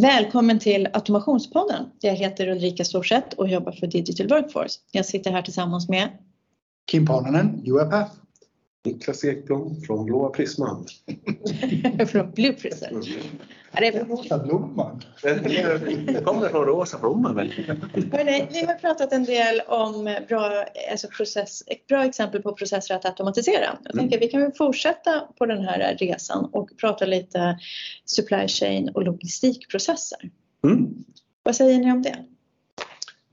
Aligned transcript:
Välkommen 0.00 0.58
till 0.58 0.88
Automationspodden. 0.92 1.84
Jag 2.00 2.14
heter 2.14 2.48
Ulrika 2.48 2.84
Storseth 2.84 3.36
och 3.36 3.48
jobbar 3.48 3.72
för 3.72 3.86
Digital 3.86 4.28
Workforce. 4.28 4.80
Jag 4.92 5.06
sitter 5.06 5.30
här 5.30 5.42
tillsammans 5.42 5.88
med 5.88 6.08
Kim 6.90 7.06
Parnanen, 7.06 7.62
UiPath. 7.66 8.23
Niklas 8.84 9.24
Ekblom 9.24 9.80
från 9.80 10.04
Blåa 10.04 10.28
Prisman. 10.28 10.86
från 12.08 12.30
Blue 12.30 12.52
Prism. 12.52 12.84
Ja, 13.72 13.80
det 13.80 13.86
är 13.86 14.04
Rosa 14.04 14.38
blomman. 14.38 15.02
Det 15.22 16.24
kommer 16.24 16.48
från 16.48 16.64
Rosa 16.64 16.98
Blomman 16.98 17.34
väl? 17.34 17.52
Hörrni, 18.12 18.46
vi 18.52 18.64
har 18.66 18.74
pratat 18.74 19.12
en 19.12 19.24
del 19.24 19.60
om 19.60 20.16
bra, 20.28 20.64
alltså 20.90 21.08
process, 21.08 21.62
ett 21.66 21.86
bra 21.86 22.04
exempel 22.04 22.42
på 22.42 22.52
processer 22.52 22.94
att 22.94 23.04
automatisera. 23.04 23.78
Jag 23.84 23.94
tänker 23.94 24.20
vi 24.20 24.28
kan 24.28 24.40
väl 24.40 24.52
fortsätta 24.52 25.20
på 25.38 25.46
den 25.46 25.64
här 25.64 25.96
resan 25.96 26.44
och 26.52 26.70
prata 26.80 27.06
lite 27.06 27.58
supply 28.04 28.48
chain 28.48 28.88
och 28.88 29.04
logistikprocesser. 29.04 30.30
Mm. 30.64 30.94
Vad 31.42 31.56
säger 31.56 31.78
ni 31.78 31.92
om 31.92 32.02
det? 32.02 32.24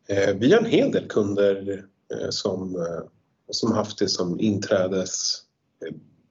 Eh, 0.07 0.35
Vi 0.35 0.53
har 0.53 0.59
en 0.59 0.65
hel 0.65 0.91
del 0.91 1.07
kunder 1.07 1.83
eh, 2.13 2.29
som, 2.29 2.75
eh, 2.75 3.07
som 3.51 3.71
haft 3.71 3.99
det 3.99 4.07
som 4.07 4.39
inträdes, 4.39 5.41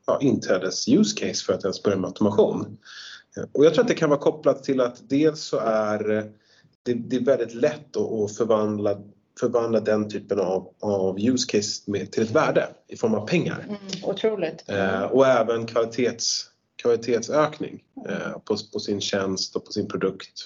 ja, 0.06 0.18
inträdes 0.20 0.88
use 0.88 1.16
case 1.16 1.44
för 1.44 1.52
att 1.52 1.64
ens 1.64 1.82
börja 1.82 1.96
med 1.96 2.08
automation. 2.08 2.78
Och 3.52 3.64
jag 3.64 3.74
tror 3.74 3.82
att 3.82 3.88
det 3.88 3.94
kan 3.94 4.10
vara 4.10 4.20
kopplat 4.20 4.64
till 4.64 4.80
att 4.80 5.08
dels 5.08 5.40
så 5.40 5.58
är 5.58 5.98
det, 6.82 6.94
det 6.94 7.16
är 7.16 7.24
väldigt 7.24 7.54
lätt 7.54 7.96
att, 7.96 8.12
att 8.12 8.36
förvandla, 8.36 9.00
förvandla 9.40 9.80
den 9.80 10.10
typen 10.10 10.40
av, 10.40 10.74
av 10.80 11.20
use 11.20 11.46
case 11.48 11.82
med, 11.90 12.12
till 12.12 12.22
ett 12.22 12.30
värde 12.30 12.68
i 12.88 12.96
form 12.96 13.14
av 13.14 13.26
pengar. 13.26 13.64
Mm, 13.68 13.80
otroligt. 14.04 14.64
Eh, 14.66 15.02
och 15.02 15.26
även 15.26 15.66
kvalitets, 15.66 16.46
kvalitetsökning 16.82 17.82
eh, 18.08 18.32
på, 18.44 18.56
på 18.72 18.80
sin 18.80 19.00
tjänst 19.00 19.56
och 19.56 19.64
på 19.64 19.72
sin 19.72 19.88
produkt 19.88 20.40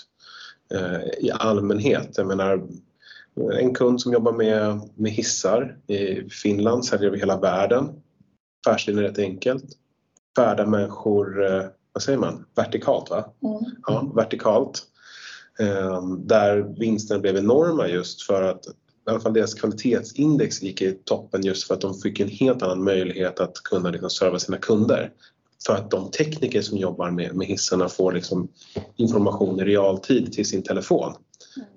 eh, 0.75 1.25
i 1.27 1.31
allmänhet. 1.31 2.11
Jag 2.17 2.27
menar, 2.27 2.69
en 3.37 3.75
kund 3.75 4.01
som 4.01 4.13
jobbar 4.13 4.33
med, 4.33 4.81
med 4.95 5.13
hissar 5.13 5.79
i 5.87 6.29
Finland 6.31 6.85
säljer 6.85 7.09
över 7.09 7.19
hela 7.19 7.41
världen. 7.41 7.89
Affärslinjen 8.67 9.05
är 9.05 9.09
rätt 9.09 9.19
enkelt. 9.19 9.65
Färda 10.37 10.67
människor, 10.67 11.47
eh, 11.47 11.65
vad 11.93 12.03
säger 12.03 12.19
man, 12.19 12.45
vertikalt 12.55 13.11
va? 13.11 13.33
Mm. 13.43 13.65
Ja, 13.87 14.13
vertikalt. 14.15 14.83
Eh, 15.59 16.03
där 16.19 16.79
vinsterna 16.79 17.21
blev 17.21 17.37
enorma 17.37 17.89
just 17.89 18.23
för 18.23 18.43
att 18.43 18.67
i 19.07 19.11
alla 19.11 19.21
fall 19.21 19.33
deras 19.33 19.55
kvalitetsindex 19.55 20.63
gick 20.63 20.83
i 20.83 20.93
toppen 21.05 21.43
just 21.43 21.67
för 21.67 21.75
att 21.75 21.81
de 21.81 21.95
fick 21.95 22.21
en 22.21 22.29
helt 22.29 22.63
annan 22.63 22.85
möjlighet 22.85 23.41
att 23.41 23.55
kunna 23.55 23.91
liksom 23.91 24.11
serva 24.11 24.39
sina 24.39 24.59
kunder. 24.59 25.13
För 25.67 25.75
att 25.75 25.91
de 25.91 26.11
tekniker 26.11 26.63
som 26.63 26.79
jobbar 26.79 27.11
med, 27.11 27.35
med 27.35 27.47
hissarna 27.47 27.89
får 27.89 28.13
liksom 28.13 28.49
information 28.97 29.61
i 29.61 29.65
realtid 29.65 30.33
till 30.33 30.47
sin 30.49 30.63
telefon. 30.63 31.15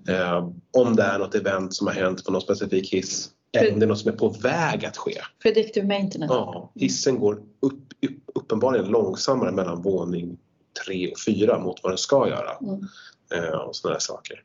Eh, 0.08 0.50
om 0.78 0.96
det 0.96 1.04
är 1.04 1.20
något 1.20 1.36
event 1.36 1.76
som 1.76 1.88
har 1.88 1.94
hänt 1.94 2.26
på 2.26 2.32
någon 2.32 2.42
specifik 2.42 2.94
hiss 2.94 3.32
eller 3.58 3.74
om 3.74 3.80
det 3.80 3.86
är 3.86 3.88
något 3.88 4.00
som 4.00 4.12
är 4.12 4.16
på 4.16 4.30
väg 4.30 4.86
att 4.86 4.98
ske. 4.98 5.22
Predictive 5.44 5.88
maintenance. 5.88 6.34
Ja, 6.34 6.72
hissen 6.76 7.20
går 7.20 7.42
upp, 7.60 7.94
upp, 8.08 8.32
uppenbarligen 8.36 8.88
långsammare 8.88 9.52
mellan 9.52 9.82
våning 9.82 10.38
3 10.86 11.12
och 11.12 11.20
4 11.28 11.60
mot 11.60 11.84
vad 11.84 11.92
den 11.92 11.98
ska 11.98 12.28
göra. 12.28 12.52
Mm. 12.62 12.88
Eh, 13.34 13.60
och 13.60 13.76
sådana 13.76 14.00
saker. 14.00 14.44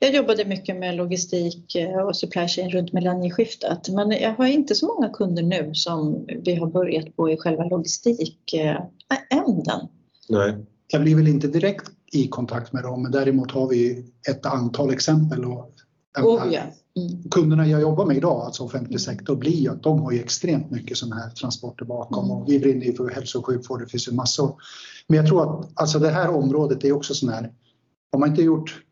Jag 0.00 0.14
jobbade 0.14 0.44
mycket 0.44 0.76
med 0.76 0.96
logistik 0.96 1.74
eh, 1.74 1.98
och 1.98 2.16
supply 2.16 2.48
chain 2.48 2.70
runt 2.70 2.92
millennieskiftet 2.92 3.88
men 3.88 4.10
jag 4.10 4.34
har 4.34 4.46
inte 4.46 4.74
så 4.74 4.86
många 4.86 5.08
kunder 5.08 5.42
nu 5.42 5.70
som 5.74 6.26
vi 6.44 6.54
har 6.54 6.66
börjat 6.66 7.16
på 7.16 7.30
i 7.30 7.36
själva 7.36 7.64
logistikänden. 7.64 9.88
Nej. 10.28 10.54
Jag 10.92 11.02
blir 11.02 11.16
väl 11.16 11.28
inte 11.28 11.48
direkt 11.48 11.90
i 12.12 12.28
kontakt 12.28 12.72
med 12.72 12.82
dem 12.82 13.02
men 13.02 13.12
däremot 13.12 13.50
har 13.50 13.68
vi 13.68 14.04
ett 14.28 14.46
antal 14.46 14.90
exempel. 14.90 15.44
Och 15.44 15.74
Oh, 16.18 16.52
ja. 16.52 16.60
mm. 16.96 17.30
Kunderna 17.30 17.66
jag 17.66 17.80
jobbar 17.80 18.06
med 18.06 18.16
idag, 18.16 18.40
alltså 18.40 18.64
offentlig 18.64 19.00
sektor, 19.00 19.36
blir 19.36 19.56
ju 19.56 19.70
att 19.70 19.82
de 19.82 20.00
har 20.00 20.12
ju 20.12 20.20
extremt 20.20 20.70
mycket 20.70 20.96
sådana 20.96 21.16
här 21.16 21.30
transporter 21.30 21.84
bakom 21.84 22.24
Mm. 22.24 22.36
och 22.36 22.48
vi 22.48 22.58
brinner 22.58 22.86
ju 22.86 22.94
för 22.94 23.08
hälso 23.10 23.38
och 23.38 23.46
sjukvård, 23.46 23.80
det 23.80 23.86
finns 23.86 24.08
ju 24.08 24.12
massor. 24.12 24.54
Men 25.06 25.16
jag 25.16 25.26
tror 25.26 25.42
att 25.42 25.70
alltså 25.74 25.98
det 25.98 26.08
här 26.08 26.30
området 26.30 26.84
är 26.84 26.92
också 26.92 27.14
sån 27.14 27.28
här, 27.28 27.52
har 28.12 28.18
man 28.18 28.28
inte 28.28 28.42
gjort 28.42 28.82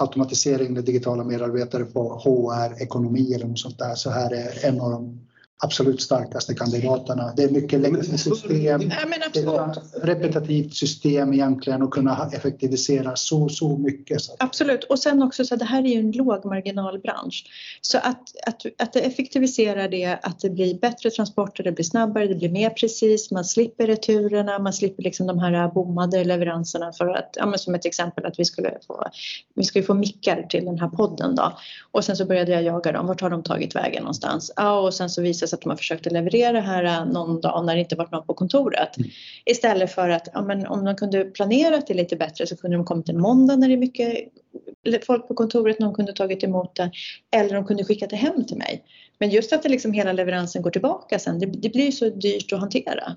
automatisering 0.00 0.72
med 0.72 0.84
digitala 0.84 1.24
medarbetare 1.24 1.84
på 1.84 2.18
HR, 2.24 2.82
ekonomi 2.82 3.34
eller 3.34 3.46
något 3.46 3.58
sånt 3.58 3.78
där 3.78 3.94
så 3.94 4.10
här 4.10 4.34
är 4.34 4.68
en 4.68 4.80
av 4.80 4.90
de 4.90 5.20
absolut 5.62 6.02
starkaste 6.02 6.54
kandidaterna. 6.54 7.32
Det 7.36 7.42
är 7.42 7.50
mycket 7.50 7.80
legacy 7.80 8.18
system. 8.18 8.92
Ja, 9.34 9.74
repetitivt 10.02 10.74
system 10.74 11.32
egentligen 11.32 11.82
och 11.82 11.92
kunna 11.92 12.30
effektivisera 12.32 13.16
så, 13.16 13.48
så 13.48 13.76
mycket. 13.76 14.22
Absolut. 14.38 14.84
Och 14.84 14.98
sen 14.98 15.22
också 15.22 15.44
så 15.44 15.54
att 15.54 15.60
det 15.60 15.66
här 15.66 15.82
är 15.84 15.88
ju 15.88 16.00
en 16.00 16.10
lågmarginalbransch. 16.10 17.44
Så 17.80 17.98
att, 17.98 18.22
att, 18.46 18.62
att 18.78 18.92
det 18.92 19.00
effektiviserar 19.00 19.88
det, 19.88 20.18
att 20.22 20.40
det 20.40 20.50
blir 20.50 20.78
bättre 20.78 21.10
transporter, 21.10 21.64
det 21.64 21.72
blir 21.72 21.84
snabbare, 21.84 22.26
det 22.26 22.34
blir 22.34 22.50
mer 22.50 22.70
precis, 22.70 23.30
man 23.30 23.44
slipper 23.44 23.86
returerna, 23.86 24.58
man 24.58 24.72
slipper 24.72 25.02
liksom 25.02 25.26
de 25.26 25.38
här 25.38 25.68
bommade 25.68 26.24
leveranserna 26.24 26.92
för 26.92 27.08
att, 27.08 27.30
ja 27.36 27.46
men 27.46 27.58
som 27.58 27.74
ett 27.74 27.86
exempel 27.86 28.26
att 28.26 28.38
vi 28.38 28.44
skulle 28.44 28.78
få, 28.86 29.04
vi 29.54 29.64
skulle 29.64 29.84
få 29.84 29.94
mickar 29.94 30.42
till 30.42 30.64
den 30.64 30.78
här 30.78 30.88
podden 30.88 31.34
då. 31.34 31.58
Och 31.92 32.04
sen 32.04 32.16
så 32.16 32.24
började 32.24 32.52
jag 32.52 32.62
jaga 32.62 32.92
dem, 32.92 33.06
vart 33.06 33.20
har 33.20 33.30
de 33.30 33.42
tagit 33.42 33.74
vägen 33.74 34.02
någonstans? 34.02 34.52
Ja, 34.56 34.80
och 34.80 34.94
sen 34.94 35.10
så 35.10 35.22
visade 35.22 35.43
det 35.44 35.48
sig 35.48 35.56
att 35.56 35.62
de 35.62 35.70
har 35.70 35.76
försökt 35.76 36.06
att 36.06 36.12
leverera 36.12 36.60
här 36.60 36.84
äh, 36.84 37.12
någon 37.12 37.40
dag 37.40 37.64
när 37.66 37.74
det 37.74 37.80
inte 37.80 37.96
varit 37.96 38.12
någon 38.12 38.26
på 38.26 38.34
kontoret. 38.34 38.96
Mm. 38.96 39.10
Istället 39.44 39.90
för 39.90 40.08
att, 40.08 40.28
ja 40.32 40.42
men 40.42 40.66
om 40.66 40.84
de 40.84 40.96
kunde 40.96 41.24
planerat 41.24 41.86
det 41.86 41.94
lite 41.94 42.16
bättre 42.16 42.46
så 42.46 42.56
kunde 42.56 42.76
de 42.76 42.84
kommit 42.84 43.08
en 43.08 43.20
måndag 43.20 43.56
när 43.56 43.68
det 43.68 43.74
är 43.74 43.78
mycket 43.78 44.14
folk 45.06 45.28
på 45.28 45.34
kontoret, 45.34 45.78
någon 45.78 45.94
kunde 45.94 46.12
tagit 46.12 46.44
emot 46.44 46.76
det 46.76 46.90
eller 47.36 47.54
de 47.54 47.64
kunde 47.64 47.84
skicka 47.84 48.06
det 48.06 48.16
hem 48.16 48.44
till 48.44 48.56
mig. 48.56 48.84
Men 49.18 49.30
just 49.30 49.52
att 49.52 49.62
det 49.62 49.68
liksom 49.68 49.92
hela 49.92 50.12
leveransen 50.12 50.62
går 50.62 50.70
tillbaka 50.70 51.18
sen, 51.18 51.38
det, 51.38 51.46
det 51.46 51.68
blir 51.68 51.90
så 51.90 52.08
dyrt 52.08 52.52
att 52.52 52.60
hantera. 52.60 53.16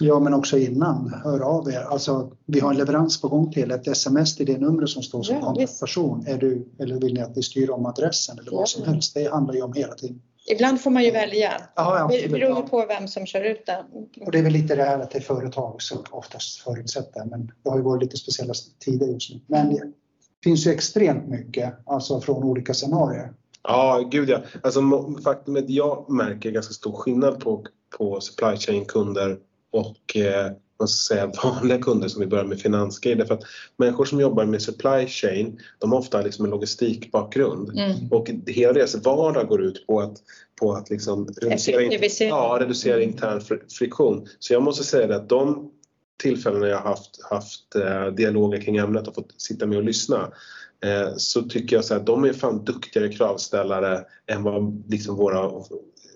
Ja, 0.00 0.20
men 0.20 0.34
också 0.34 0.58
innan, 0.58 1.14
hör 1.24 1.40
av 1.40 1.70
er. 1.70 1.80
Alltså, 1.80 2.32
vi 2.46 2.60
har 2.60 2.70
en 2.70 2.76
leverans 2.76 3.20
på 3.20 3.28
gång 3.28 3.52
till 3.52 3.70
ett 3.70 3.88
sms 3.88 4.36
till 4.36 4.46
det 4.46 4.58
numret 4.58 4.88
som 4.88 5.02
står 5.02 5.22
som 5.22 5.36
Ja, 5.36 5.42
kontaktperson. 5.42 6.26
Är 6.26 6.38
du, 6.38 6.68
eller 6.78 7.00
vill 7.00 7.14
ni 7.14 7.20
att 7.20 7.36
vi 7.36 7.42
styr 7.42 7.70
om 7.70 7.86
adressen 7.86 8.38
eller 8.38 8.52
Ja. 8.52 8.58
vad 8.58 8.68
som 8.68 8.84
helst? 8.84 9.14
Det 9.14 9.32
handlar 9.32 9.54
ju 9.54 9.62
om 9.62 9.72
hela 9.72 9.94
tiden. 9.94 10.22
Ibland 10.50 10.80
får 10.80 10.90
man 10.90 11.04
ju 11.04 11.10
välja. 11.10 11.52
Ja, 11.76 11.94
Det 11.94 12.00
absolut. 12.02 12.30
beror 12.32 12.50
Ja. 12.50 12.62
på 12.70 12.86
vem 12.86 13.08
som 13.08 13.26
kör 13.26 13.44
ut 13.44 13.66
det. 13.66 13.84
Och 14.20 14.32
det 14.32 14.38
är 14.38 14.42
väl 14.42 14.52
lite 14.52 14.74
det 14.76 14.84
här 14.84 14.98
att 14.98 15.10
det 15.10 15.18
är 15.18 15.22
företag 15.22 15.82
som 15.82 15.98
oftast 16.10 16.60
förutsätter, 16.60 17.24
men 17.24 17.52
det 17.62 17.70
har 17.70 17.76
ju 17.76 17.82
varit 17.82 18.02
lite 18.02 18.16
speciella 18.16 18.54
tider 18.84 19.06
just 19.06 19.30
nu. 19.34 19.40
Men 19.46 19.74
det 19.74 19.92
finns 20.44 20.66
ju 20.66 20.70
extremt 20.70 21.28
mycket, 21.28 21.74
alltså 21.86 22.20
från 22.20 22.44
olika 22.44 22.74
scenarier. 22.74 23.32
Ja, 23.62 24.08
gud 24.10 24.28
ja. 24.28 24.38
Alltså, 24.62 24.80
faktum 25.24 25.56
är 25.56 25.60
att 25.62 25.70
jag 25.70 26.10
märker 26.10 26.50
ganska 26.50 26.74
stor 26.74 26.92
skillnad 26.92 27.40
på, 27.40 27.66
på 27.98 28.20
supply 28.20 28.56
chain-kunder 28.56 29.38
och 29.70 30.16
eh, 30.16 30.52
vad 30.82 30.90
ska 30.90 31.14
jag 31.14 31.34
säga, 31.34 31.50
vanliga 31.52 31.78
kunder 31.78 32.08
som 32.08 32.20
vill 32.20 32.28
börja 32.28 32.44
med 32.44 32.60
finansgrejer. 32.60 33.16
Därför 33.16 33.34
att 33.34 33.42
människor 33.76 34.04
som 34.04 34.20
jobbar 34.20 34.44
med 34.44 34.62
supply 34.62 35.06
chain, 35.06 35.60
de 35.78 35.92
har 35.92 35.98
ofta 35.98 36.22
liksom 36.22 36.44
en 36.44 36.50
logistikbakgrund. 36.50 37.70
Mm. 37.70 38.08
Och 38.10 38.30
hela 38.46 38.72
deras 38.72 38.94
vardag 38.94 39.48
går 39.48 39.62
ut 39.62 39.86
på 39.86 40.00
att, 40.00 40.16
på 40.60 40.72
att 40.72 40.90
liksom 40.90 41.28
reducera, 41.42 41.82
in, 41.82 42.00
ja, 42.20 42.58
reducera 42.60 43.02
intern 43.02 43.40
fr- 43.40 43.62
friktion. 43.78 44.26
Så 44.38 44.52
jag 44.52 44.62
måste 44.62 44.84
säga 44.84 45.16
att 45.16 45.28
de 45.28 45.70
tillfällen 46.22 46.62
jag 46.62 46.78
har 46.78 46.88
haft, 46.88 47.22
haft 47.30 47.74
eh, 47.74 48.06
dialoger 48.06 48.60
kring 48.60 48.76
ämnet 48.76 49.08
och 49.08 49.14
fått 49.14 49.40
sitta 49.40 49.66
med 49.66 49.78
och 49.78 49.84
lyssna 49.84 50.32
eh, 50.84 51.12
så 51.16 51.42
tycker 51.42 51.76
jag 51.76 51.84
så 51.84 51.94
att 51.94 52.06
de 52.06 52.24
är 52.24 52.32
fan 52.32 52.64
duktigare 52.64 53.12
kravställare 53.12 54.04
än 54.26 54.42
vad 54.42 54.84
liksom 54.90 55.16
våra 55.16 55.50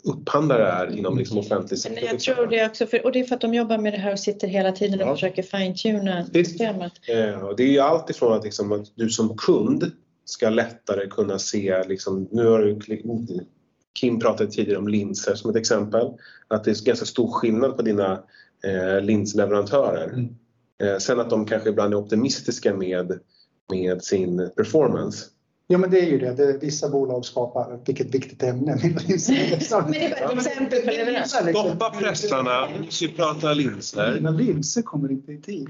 upphandlare 0.07 0.69
är 0.69 0.99
inom 0.99 1.19
liksom 1.19 1.39
offentlig 1.39 1.71
Men 1.71 1.79
sektor. 1.79 2.05
jag 2.11 2.21
tror 2.21 2.47
det 2.47 2.67
också, 2.67 2.87
för, 2.87 3.05
och 3.05 3.13
det 3.13 3.21
är 3.21 3.25
för 3.25 3.35
att 3.35 3.41
de 3.41 3.55
jobbar 3.55 3.79
med 3.79 3.93
det 3.93 3.99
här 3.99 4.13
och 4.13 4.19
sitter 4.21 4.49
hela 4.49 4.73
tiden 4.73 5.01
och 5.01 5.07
Ja. 5.09 5.15
försöker 5.15 5.43
fine-tuna 5.43 6.27
systemet. 6.33 6.93
Eh, 7.09 7.41
och 7.45 7.57
det 7.57 7.63
är 7.63 7.69
ju 7.69 7.79
allt 7.81 8.11
ifrån 8.11 8.33
att, 8.33 8.45
liksom, 8.45 8.73
att 8.73 8.87
du 8.95 9.09
som 9.09 9.37
kund 9.37 9.91
ska 10.25 10.51
lättare 10.51 11.07
kunna 11.07 11.39
se, 11.39 11.83
liksom, 11.89 12.29
nu 12.33 12.47
har 12.47 12.59
du, 12.59 12.79
Kim 14.01 14.21
pratade 14.21 14.51
tidigare 14.51 14.79
om 14.79 14.89
linser 14.89 15.35
som 15.35 15.51
ett 15.51 15.57
exempel, 15.57 16.11
att 16.49 16.65
det 16.65 16.71
är 16.71 16.85
ganska 16.85 17.07
stor 17.07 17.33
skillnad 17.33 17.77
på 17.77 17.83
dina 17.83 18.23
eh, 18.65 19.01
linsleverantörer. 19.01 20.09
Mm. 20.13 20.35
Eh, 20.83 20.99
sen 20.99 21.21
att 21.21 21.31
de 21.31 21.47
kanske 21.47 21.69
ibland 21.69 21.95
är 21.95 21.99
optimistiska 21.99 22.75
med, 22.75 23.19
med 23.73 24.03
sin 24.03 24.51
performance. 24.57 25.25
Ja, 25.69 25.79
men 25.79 25.91
det 25.91 26.01
är 26.01 26.07
ju 26.07 26.19
det. 26.19 26.33
det 26.33 26.59
vissa 26.59 26.89
bolag 26.89 27.25
skapar, 27.25 27.79
vilket 27.87 28.15
viktigt 28.15 28.43
ämne. 28.43 28.77
Men 28.83 28.93
det 28.93 29.71
var 29.71 30.33
ett 30.33 30.47
exempel 30.47 30.81
på 30.81 30.91
leverans. 30.91 31.31
Stoppa 31.31 31.91
pressarna, 31.91 32.69
vi 33.01 33.09
prata 33.09 33.55
linser. 33.55 34.15
Mina 34.15 34.31
linser 34.31 34.83
kommer 34.83 35.11
inte 35.11 35.33
i 35.33 35.41
tid. 35.41 35.69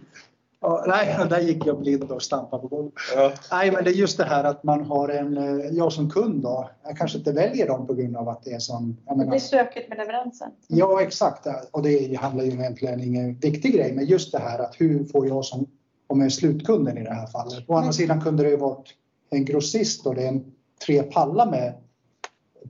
Ja, 0.61 0.85
nej, 0.87 1.17
där 1.31 1.41
gick 1.41 1.67
jag 1.67 1.81
blind 1.81 2.11
och 2.11 2.23
stampade 2.23 2.63
på 2.63 2.69
golvet. 2.69 2.93
Ja. 3.15 3.33
Nej, 3.51 3.71
men 3.73 3.85
det 3.85 3.91
är 3.91 3.95
just 3.95 4.19
det 4.19 4.25
här 4.25 4.45
att 4.45 4.65
man 4.65 4.85
har 4.85 5.09
en, 5.09 5.37
eh, 5.37 5.67
jag 5.73 5.93
som 5.93 6.11
kund 6.11 6.43
då, 6.43 6.71
jag 6.87 6.97
kanske 6.97 7.19
inte 7.19 7.33
väljer 7.33 7.67
dem 7.67 7.87
på 7.87 7.95
grund 7.95 8.17
av 8.17 8.29
att 8.29 8.45
det 8.45 8.53
är 8.53 8.59
som, 8.59 8.97
jag 9.07 9.15
Det 9.15 9.19
menar, 9.19 9.31
blir 9.31 9.41
stökigt 9.41 9.89
med 9.89 9.99
leveransen. 9.99 10.51
Ja, 10.67 11.03
exakt. 11.03 11.47
Och 11.71 11.83
det 11.83 12.15
handlar 12.15 12.45
ju 12.45 12.51
egentligen 12.51 13.01
ingen 13.01 13.39
viktig 13.39 13.75
grej, 13.75 13.93
men 13.93 14.07
just 14.07 14.33
det 14.33 14.39
här 14.39 14.59
att 14.59 14.75
hur 14.79 15.05
får 15.05 15.29
jag 15.29 15.45
som 15.45 15.67
om 16.07 16.19
jag 16.19 16.27
är 16.27 16.31
slutkunden 16.31 16.99
i 16.99 17.05
det 17.05 17.15
här 17.15 17.27
fallet. 17.27 17.65
Å 17.67 17.75
andra 17.75 17.93
sidan 17.93 18.21
kunde 18.21 18.43
det 18.43 18.51
ju 18.51 18.57
varit 18.57 18.95
en 19.31 19.45
grossist 19.45 20.07
och 20.07 20.15
det 20.15 20.23
är 20.23 20.29
en 20.29 20.53
tre 20.87 21.03
pallar 21.03 21.51
med 21.51 21.75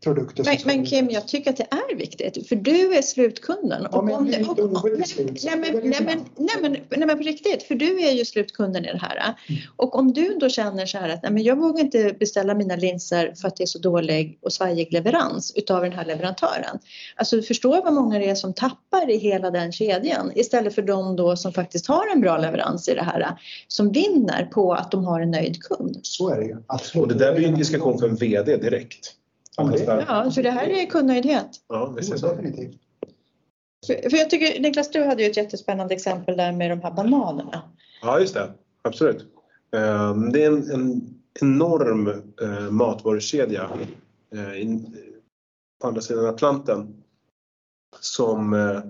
produkter. 0.00 0.44
Men, 0.44 0.56
men. 0.64 0.86
Kim, 0.86 1.10
jag 1.10 1.28
tycker 1.28 1.50
att 1.50 1.56
det 1.56 1.66
är 1.70 1.96
viktigt 1.96 2.48
för 2.48 2.56
du 2.56 2.94
är 2.96 3.02
slutkunden. 3.02 3.86
Ja, 3.92 4.02
men 4.02 4.14
om 4.14 4.30
det- 4.30 4.44
om- 4.44 4.58
orolig 4.58 5.04
nej, 5.44 5.56
men, 5.56 5.62
Det 5.62 5.68
är 5.68 5.72
nej, 5.72 5.82
lite 5.82 6.04
men, 6.04 6.18
nej, 6.36 6.56
men, 6.60 6.72
nej 6.72 7.06
men 7.06 7.16
på 7.18 7.22
riktigt, 7.24 7.62
för 7.62 7.74
du 7.74 8.00
är 8.00 8.12
ju 8.12 8.24
slutkunden 8.24 8.84
i 8.84 8.92
det 8.92 8.98
här. 8.98 9.16
Mm. 9.48 9.60
Och 9.76 9.96
om 9.98 10.12
du 10.12 10.34
då 10.40 10.48
känner 10.48 10.86
så 10.86 10.98
här 10.98 11.08
att 11.08 11.22
nej, 11.22 11.32
men 11.32 11.42
jag 11.42 11.56
vågar 11.56 11.80
inte 11.84 12.14
beställa 12.18 12.54
mina 12.54 12.76
linser 12.76 13.34
för 13.40 13.48
att 13.48 13.56
det 13.56 13.62
är 13.62 13.66
så 13.66 13.78
dålig 13.78 14.38
och 14.42 14.52
svajig 14.52 14.92
leverans 14.92 15.52
utav 15.56 15.82
den 15.82 15.92
här 15.92 16.04
leverantören. 16.04 16.78
Alltså 17.16 17.36
du 17.36 17.42
förstår 17.42 17.82
vad 17.82 17.92
många 17.92 18.18
det 18.18 18.28
är 18.28 18.34
som 18.34 18.54
tappar 18.54 19.10
i 19.10 19.16
hela 19.18 19.50
den 19.50 19.72
kedjan 19.72 20.32
istället 20.34 20.74
för 20.74 20.82
de 20.82 21.16
då 21.16 21.36
som 21.36 21.52
faktiskt 21.52 21.86
har 21.86 22.12
en 22.12 22.20
bra 22.20 22.38
leverans 22.38 22.88
i 22.88 22.94
det 22.94 23.02
här 23.02 23.38
som 23.68 23.92
vinner 23.92 24.44
på 24.52 24.72
att 24.74 24.90
de 24.90 25.04
har 25.04 25.20
en 25.20 25.30
nöjd 25.30 25.62
kund. 25.62 25.98
Så 26.02 26.30
är 26.30 26.36
det 26.40 26.44
ju. 26.46 26.56
Absolut. 26.66 27.02
Och 27.02 27.08
det 27.08 27.24
där 27.24 27.34
blir 27.34 27.48
en 27.48 27.54
diskussion 27.54 27.98
för 27.98 28.08
en 28.08 28.16
VD 28.16 28.56
direkt. 28.56 29.12
Ja, 29.56 29.64
men 29.64 29.72
det- 29.72 30.04
Ja, 30.08 30.30
för 30.30 30.42
det 30.42 30.50
här 30.50 30.66
är 30.68 30.86
kundnöjdhet. 30.86 31.48
Ja, 31.68 31.94
visst 31.96 32.08
är 32.10 32.14
det 32.14 32.20
så. 32.20 32.28
För, 33.86 34.10
för 34.10 34.16
jag 34.16 34.30
tycker 34.30 34.60
Niklas, 34.60 34.90
du 34.90 35.04
hade 35.04 35.22
ju 35.22 35.30
ett 35.30 35.36
jättespännande 35.36 35.94
exempel 35.94 36.36
där 36.36 36.52
med 36.52 36.70
de 36.70 36.80
här 36.80 36.90
bananerna. 36.90 37.62
Ja, 38.02 38.20
just 38.20 38.34
det. 38.34 38.52
Absolut. 38.82 39.20
Eh, 39.76 40.14
Det 40.32 40.44
är 40.44 40.46
en, 40.46 40.70
en 40.70 41.14
enorm 41.40 42.08
eh, 42.42 42.70
matvarukedja 42.70 43.62
eh, 44.34 44.76
på 45.80 45.86
andra 45.88 46.00
sidan 46.00 46.26
Atlanten 46.26 47.02
som 48.00 48.52
eh, 48.52 48.80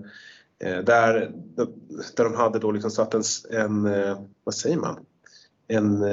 där, 0.83 1.31
där 2.15 2.23
de 2.23 2.35
hade 2.35 2.59
då 2.59 2.71
liksom 2.71 2.91
satt 2.91 3.13
en, 3.13 3.23
en 3.61 3.83
vad 4.43 4.55
säger 4.55 4.77
man, 4.77 5.05
en 5.67 6.03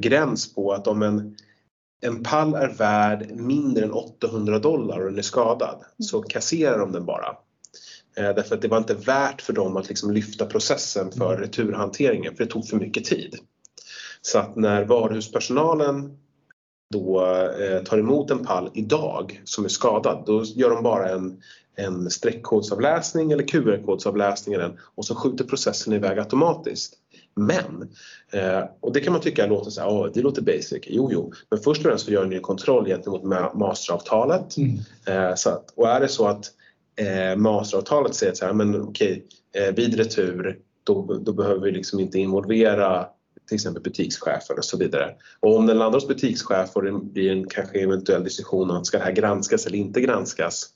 gräns 0.00 0.54
på 0.54 0.72
att 0.72 0.86
om 0.86 1.02
en, 1.02 1.36
en 2.04 2.22
pall 2.22 2.54
är 2.54 2.68
värd 2.68 3.30
mindre 3.30 3.84
än 3.84 3.92
800 3.92 4.58
dollar 4.58 5.00
och 5.00 5.06
den 5.06 5.18
är 5.18 5.22
skadad 5.22 5.84
så 5.98 6.22
kasserar 6.22 6.78
de 6.78 6.92
den 6.92 7.04
bara. 7.04 7.28
Eh, 8.16 8.34
Därför 8.34 8.54
att 8.54 8.62
det 8.62 8.68
var 8.68 8.78
inte 8.78 8.94
värt 8.94 9.42
för 9.42 9.52
dem 9.52 9.76
att 9.76 9.88
liksom 9.88 10.10
lyfta 10.10 10.46
processen 10.46 11.12
för 11.12 11.36
returhanteringen 11.36 12.36
för 12.36 12.44
det 12.44 12.50
tog 12.50 12.68
för 12.68 12.76
mycket 12.76 13.04
tid. 13.04 13.34
Så 14.22 14.38
att 14.38 14.56
när 14.56 14.84
varuhuspersonalen 14.84 16.16
då 16.90 17.26
eh, 17.60 17.82
tar 17.82 17.98
emot 17.98 18.30
en 18.30 18.44
pall 18.44 18.70
idag 18.74 19.42
som 19.44 19.64
är 19.64 19.68
skadad, 19.68 20.22
då 20.26 20.44
gör 20.44 20.70
de 20.70 20.82
bara 20.82 21.08
en, 21.08 21.42
en 21.76 22.10
streckkodsavläsning 22.10 23.32
eller 23.32 23.44
QR-kodsavläsning 23.44 24.56
och 24.94 25.04
så 25.04 25.14
skjuter 25.14 25.44
processen 25.44 25.92
iväg 25.92 26.18
automatiskt. 26.18 26.98
Men, 27.36 27.88
eh, 28.32 28.64
och 28.80 28.92
det 28.92 29.00
kan 29.00 29.12
man 29.12 29.22
tycka 29.22 29.46
låter 29.46 29.70
så 29.70 29.80
här, 29.80 29.88
"Åh, 29.88 30.08
det 30.14 30.20
låter 30.20 30.42
basic. 30.42 30.84
Jo, 30.86 31.08
jo, 31.12 31.32
men 31.50 31.60
först 31.60 31.78
och 31.80 31.86
främst 31.86 32.04
så 32.04 32.10
gör 32.12 32.24
ni 32.24 32.36
en 32.36 32.42
kontroll 32.42 32.86
gentemot 32.86 33.22
ma- 33.22 33.58
masteravtalet. 33.58 34.56
Mm. 34.56 34.78
Eh, 35.06 35.34
så 35.34 35.50
att, 35.50 35.70
och 35.76 35.88
är 35.88 36.00
det 36.00 36.08
så 36.08 36.26
att 36.26 36.44
eh, 36.96 37.36
masteravtalet 37.36 38.14
säger 38.14 38.34
så 38.34 38.46
här, 38.46 38.52
men 38.52 38.82
okej, 38.82 39.26
eh, 39.56 39.74
vid 39.74 39.94
retur 39.94 40.58
då, 40.84 41.20
då 41.24 41.32
behöver 41.32 41.60
vi 41.60 41.70
liksom 41.70 42.00
inte 42.00 42.18
involvera 42.18 43.06
till 43.48 43.54
exempel 43.54 43.82
butikschefer 43.82 44.58
och 44.58 44.64
så 44.64 44.78
vidare. 44.78 45.14
Och 45.40 45.56
om 45.56 45.66
den 45.66 45.78
landar 45.78 45.96
hos 46.00 46.08
butikschef 46.08 46.70
och 46.72 46.82
det 46.82 46.92
blir 46.92 47.32
en 47.32 47.48
kanske 47.48 47.80
eventuell 47.80 48.24
diskussion 48.24 48.70
om 48.70 48.84
ska 48.84 48.98
det 48.98 49.04
här 49.04 49.12
granskas 49.12 49.66
eller 49.66 49.78
inte 49.78 50.00
granskas 50.00 50.68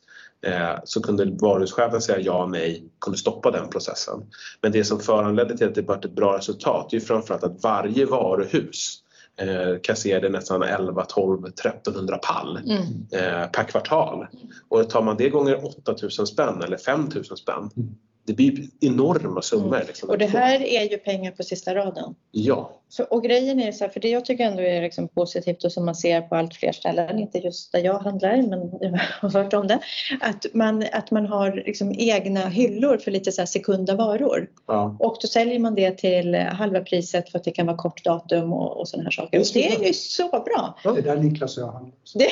så 0.85 1.03
kunde 1.03 1.25
varuhuschefen 1.41 2.01
säga 2.01 2.21
ja, 2.21 2.47
nej, 2.47 2.85
kunde 3.01 3.19
stoppa 3.19 3.51
den 3.51 3.69
processen. 3.69 4.23
Men 4.63 4.73
det 4.73 4.85
som 4.85 5.01
föranledde 5.01 5.57
till 5.57 5.67
att 5.69 5.75
det 5.75 5.83
blev 5.83 5.99
ett 5.99 6.13
bra 6.13 6.37
resultat 6.39 6.93
är 6.93 6.97
ju 6.97 7.01
framförallt 7.01 7.45
att 7.45 7.63
varje 7.63 8.07
varuhus 8.07 9.03
eh, 9.37 9.81
kasserade 9.83 10.29
nästan 10.29 10.63
11, 10.63 11.05
12, 11.05 11.47
1300 11.47 12.19
pall 12.19 12.57
Mm. 12.57 12.81
eh, 13.13 13.49
per 13.51 13.65
kvartal. 13.65 14.27
Och 14.69 14.91
tar 14.91 15.03
man 15.03 15.17
det 15.17 15.29
gånger 15.29 15.65
8000 15.65 16.27
spänn 16.27 16.63
eller 16.63 16.77
5000 16.77 17.37
spänn, 17.37 17.71
Mm. 17.77 17.95
det 18.27 18.33
blir 18.33 18.69
enorma 18.81 19.43
summor. 19.43 19.75
Mm. 19.77 19.87
Liksom. 19.87 20.11
Och 20.11 20.19
det 20.19 20.27
här 20.27 20.61
är 20.63 20.91
ju 20.91 20.97
pengar 20.99 21.31
på 21.33 21.43
sista 21.43 21.75
raden. 21.75 22.15
Ja, 22.31 22.81
Så, 22.89 23.05
och 23.05 23.25
grejen 23.25 23.61
är 23.61 23.73
så 23.73 23.85
här, 23.85 23.91
för 23.91 24.01
det 24.01 24.09
jag 24.09 24.25
tycker 24.25 24.45
ändå 24.45 24.63
är 24.63 24.83
liksom 24.83 25.09
positivt 25.09 25.65
och 25.65 25.73
som 25.73 25.85
man 25.85 25.95
ser 25.95 26.21
på 26.21 26.37
allt 26.37 26.55
fler 26.55 26.73
ställen, 26.73 27.19
inte 27.19 27.39
just 27.39 27.73
där 27.73 27.81
jag 27.81 27.99
handlar 27.99 28.37
men 28.43 28.71
jag 28.81 28.99
har 29.21 29.31
hört 29.31 29.53
om 29.53 29.67
det, 29.67 29.79
att 30.21 30.47
man, 30.55 30.85
att 30.93 31.11
man 31.11 31.27
har 31.27 31.63
liksom 31.67 31.95
egna 31.99 32.41
hyllor 32.41 32.99
för 32.99 33.11
lite 33.11 33.33
så 33.33 33.41
här 33.41 33.47
sekunda 33.47 33.95
varor. 33.95 34.51
ja. 34.67 34.97
Och 34.99 35.17
då 35.23 35.29
säljer 35.29 35.59
man 35.59 35.75
det 35.75 35.99
till 35.99 36.35
halva 36.35 36.81
priset 36.81 37.31
för 37.31 37.39
att 37.39 37.45
det 37.45 37.51
kan 37.51 37.67
vara 37.67 37.77
kort 37.77 38.05
datum 38.05 38.53
och, 38.53 38.81
och 38.81 38.89
sådana 38.89 39.05
här 39.05 39.11
saker. 39.11 39.41
Och 39.41 39.47
det. 39.55 39.61
det 39.61 39.75
är 39.75 39.87
ju 39.87 39.93
så 39.93 40.29
bra. 40.29 40.79
Det 40.83 40.89
är 40.89 41.03
där 41.03 41.17
Niklas 41.17 41.57
och 41.57 41.63
jag 41.63 41.73
handlar. 41.73 41.93
Det, 42.15 42.31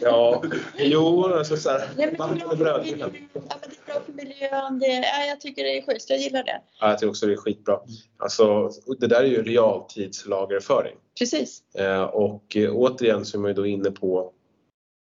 ja. 0.00 0.42
jo, 0.78 1.24
alltså 1.24 1.56
så 1.56 1.70
här, 1.70 1.88
Nej, 1.96 2.14
men 2.18 2.38
det, 2.38 2.44
är 2.44 2.56
bra 2.56 2.82
för 2.82 2.86
ja, 2.86 2.96
men 2.98 3.10
det 3.10 3.16
är 3.16 3.92
bra 3.92 4.00
för 4.06 4.12
miljön. 4.12 4.78
Det, 4.78 4.86
ja, 4.86 5.26
jag 5.28 5.40
tycker 5.40 5.64
det 5.64 5.78
är 5.78 5.82
schysst, 5.82 6.10
jag 6.10 6.18
gillar 6.18 6.44
det. 6.44 6.60
Ja, 6.80 6.88
jag 6.88 6.98
tycker 6.98 7.10
också 7.10 7.26
det 7.26 7.32
är 7.32 7.36
skitbra. 7.36 7.78
Alltså, 8.18 8.70
det 9.00 9.08
där 9.12 9.22
är 9.22 9.28
ju 9.28 9.42
realtidslagerföring. 9.42 10.94
Precis. 11.18 11.62
Eh, 11.74 12.02
och 12.02 12.56
eh, 12.56 12.70
återigen 12.74 13.24
så 13.24 13.36
är 13.36 13.40
man 13.40 13.50
ju 13.50 13.54
då 13.54 13.66
inne 13.66 13.90
på 13.90 14.32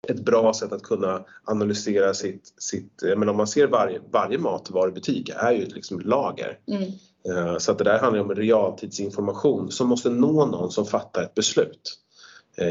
ett 0.08 0.20
bra 0.20 0.54
sätt 0.54 0.72
att 0.72 0.84
kunna 0.84 1.26
analysera 1.44 2.14
sitt, 2.14 2.54
sitt 2.58 3.04
men 3.18 3.30
om 3.30 3.38
man 3.38 3.48
ser 3.48 3.68
varje, 3.68 4.02
varje 4.12 4.38
matvarubutik 4.38 5.30
är 5.36 5.52
ju 5.52 5.66
liksom 5.66 6.00
lager. 6.00 6.60
Mm. 6.68 6.84
Eh, 7.30 7.58
Så 7.58 7.72
att 7.72 7.78
det 7.78 7.84
där 7.84 8.00
handlar 8.00 8.22
om 8.22 8.36
realtidsinformation 8.36 9.72
som 9.72 9.88
måste 9.88 10.10
nå 10.10 10.46
någon 10.46 10.72
som 10.72 10.86
fattar 10.86 11.24
ett 11.24 11.36
beslut. 11.36 12.00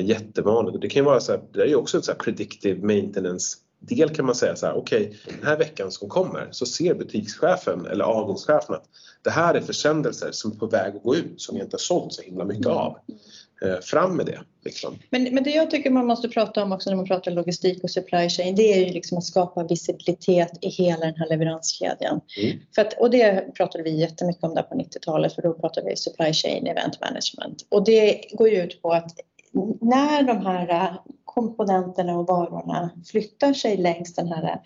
Jättevanligt. 0.03 0.75
Och 0.75 0.81
det 0.81 0.89
kan 0.89 1.03
ju 1.03 1.05
vara 1.05 1.21
så 1.21 1.33
här, 1.33 1.41
det 1.53 1.63
är 1.63 1.67
ju 1.67 1.75
också 1.75 1.99
ett 1.99 2.05
så 2.05 2.15
predictive 2.15 2.87
maintenance 2.87 3.59
del 3.83 4.11
kan 4.11 4.27
man 4.27 4.35
säga 4.35 4.57
så 4.57 4.67
här, 4.67 4.75
okej 4.75 5.19
den 5.39 5.47
här 5.47 5.57
veckan 5.57 5.91
som 5.91 6.09
kommer 6.09 6.49
så 6.51 6.67
ser 6.67 6.95
butikschefen 6.95 7.87
eller 7.87 8.05
avdelningschefen 8.05 8.75
att 8.75 8.85
det 9.25 9.31
här 9.31 9.55
är 9.55 9.61
försändelser 9.61 10.29
som 10.33 10.53
är 10.53 10.57
på 10.57 10.67
väg 10.67 10.97
att 10.97 11.03
gå 11.03 11.17
ut 11.17 11.41
som 11.41 11.57
vi 11.57 11.63
inte 11.63 11.75
har 11.75 11.79
sålt 11.79 12.13
så 12.13 12.23
himla 12.23 12.45
mycket 12.45 12.67
av. 12.67 12.99
Eh, 13.65 13.81
Fram 13.81 14.17
med 14.17 14.27
det 14.27 14.41
liksom. 14.65 14.99
Men, 15.11 15.23
men 15.35 15.45
det 15.45 15.51
jag 15.51 15.71
tycker 15.71 15.91
man 15.91 16.07
måste 16.07 16.29
prata 16.29 16.63
om 16.63 16.73
också 16.73 16.91
när 16.91 16.97
man 16.97 17.07
pratar 17.07 17.31
logistik 17.31 17.85
och 17.85 17.91
supply 17.91 18.29
chain 18.29 18.55
det 18.55 18.73
är 18.73 18.87
ju 18.87 18.93
liksom 18.93 19.19
att 19.19 19.25
skapa 19.25 19.65
visibilitet 19.65 20.59
i 20.61 20.69
hela 20.69 21.07
den 21.07 21.15
här 21.15 21.29
leveranskedjan. 21.29 22.21
Mm. 22.43 22.59
För 22.75 22.83
att, 22.83 22.93
och 22.93 23.11
det 23.11 23.55
pratade 23.55 23.85
vi 23.85 24.01
jättemycket 24.01 24.45
om 24.45 24.55
där 24.55 24.63
på 24.63 24.75
90-talet 24.75 25.35
för 25.35 25.43
då 25.43 25.55
pratade 25.55 25.91
vi 25.91 25.97
supply 25.97 26.33
chain 26.33 26.67
event 26.67 27.01
management. 27.01 27.67
Och 27.69 27.85
det 27.85 28.25
går 28.33 28.49
ju 28.49 28.63
ut 28.63 28.83
på 28.83 28.93
att 28.93 29.11
när 29.81 30.23
de 30.23 30.47
här 30.47 30.99
komponenterna 31.35 32.19
och 32.19 32.27
varorna 32.27 32.91
flyttar 33.11 33.53
sig 33.53 33.77
längs 33.77 34.15
den 34.15 34.29
här 34.29 34.61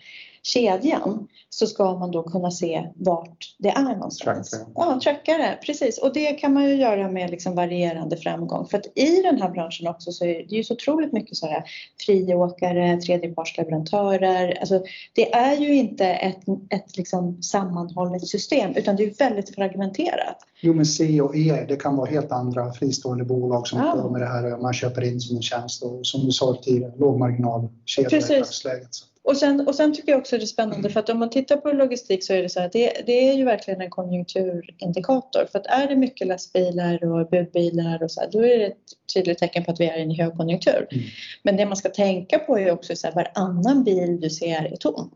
kedjan 0.53 1.27
så 1.49 1.67
ska 1.67 1.95
man 1.97 2.11
då 2.11 2.23
kunna 2.23 2.51
se 2.51 2.87
vart 2.95 3.55
det 3.57 3.69
är 3.69 3.95
någonstans. 3.95 4.49
Tracka. 4.49 4.65
Ja, 4.75 4.99
tracka 5.03 5.37
det, 5.37 5.59
precis. 5.65 5.97
Och 5.97 6.13
det 6.13 6.33
kan 6.33 6.53
man 6.53 6.63
ju 6.65 6.75
göra 6.75 7.11
med 7.11 7.29
liksom 7.29 7.55
varierande 7.55 8.17
framgång. 8.17 8.67
För 8.67 8.77
att 8.77 8.85
i 8.95 9.21
den 9.21 9.41
här 9.41 9.49
branschen 9.49 9.87
också 9.87 10.11
så 10.11 10.25
är 10.25 10.33
det 10.49 10.55
ju 10.55 10.63
så 10.63 10.73
otroligt 10.73 11.13
mycket 11.13 11.37
så 11.37 11.47
här 11.47 11.63
friåkare, 12.05 12.97
tredjepartsleverantörer. 13.01 14.57
Alltså, 14.59 14.83
det 15.13 15.33
är 15.33 15.57
ju 15.57 15.75
inte 15.75 16.05
ett, 16.05 16.43
ett 16.69 16.97
liksom 16.97 17.43
sammanhållet 17.43 18.27
system 18.27 18.75
utan 18.75 18.95
det 18.95 19.03
är 19.03 19.13
väldigt 19.17 19.55
fragmenterat. 19.55 20.37
Jo 20.61 20.73
men 20.73 20.85
C 20.85 21.21
och 21.21 21.35
E 21.35 21.65
det 21.67 21.75
kan 21.75 21.95
vara 21.95 22.09
helt 22.09 22.31
andra 22.31 22.73
fristående 22.73 23.23
bolag 23.23 23.67
som 23.67 23.79
Ja. 23.79 24.09
med 24.09 24.21
det 24.21 24.27
här 24.27 24.57
man 24.61 24.73
köper 24.73 25.03
in 25.03 25.21
som 25.21 25.35
en 25.35 25.41
tjänst 25.41 25.83
och 25.83 25.99
som 26.07 26.25
du 26.25 26.31
sa 26.31 26.55
tidigare 26.61 26.93
lågmarginalkedja 26.97 28.17
i 28.17 28.39
dagsläget. 28.39 28.89
Och 29.27 29.37
sen, 29.37 29.67
och 29.67 29.75
sen 29.75 29.93
tycker 29.93 30.11
jag 30.11 30.19
också 30.19 30.37
det 30.37 30.43
är 30.43 30.47
spännande 30.47 30.89
för 30.89 30.99
att 30.99 31.09
om 31.09 31.19
man 31.19 31.29
tittar 31.29 31.57
på 31.57 31.71
logistik 31.71 32.23
så 32.23 32.33
är 32.33 32.43
det 32.43 32.49
så 32.49 32.59
här, 32.59 32.69
det, 32.73 32.93
det 33.05 33.29
är 33.29 33.33
ju 33.33 33.45
verkligen 33.45 33.81
en 33.81 33.89
konjunkturindikator. 33.89 35.45
För 35.51 35.59
att 35.59 35.65
är 35.65 35.87
det 35.87 35.95
mycket 35.95 36.27
lastbilar 36.27 37.03
och 37.03 37.29
budbilar 37.29 38.03
och 38.03 38.11
så 38.11 38.21
här, 38.21 38.29
då 38.31 38.45
är 38.45 38.57
det 38.57 38.65
ett 38.65 38.77
tydligt 39.13 39.37
tecken 39.37 39.63
på 39.63 39.71
att 39.71 39.79
vi 39.79 39.85
är 39.85 39.97
i 39.97 40.01
en 40.01 40.11
högkonjunktur. 40.11 40.87
Mm. 40.91 41.03
Men 41.43 41.57
det 41.57 41.65
man 41.65 41.77
ska 41.77 41.89
tänka 41.89 42.39
på 42.39 42.59
är 42.59 42.71
också 42.71 42.95
så 42.95 43.07
här, 43.07 43.15
varannan 43.15 43.83
bil 43.83 44.21
du 44.21 44.29
ser 44.29 44.65
är 44.65 44.75
tom. 44.75 45.11